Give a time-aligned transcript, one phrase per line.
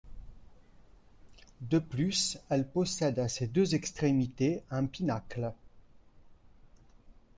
[1.61, 5.53] De plus, elle possède à ses deux extrémités un pinacle.